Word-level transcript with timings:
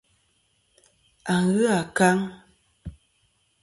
A 1.33 1.35
ghɨ 1.53 1.63
ankaŋ. 1.79 2.17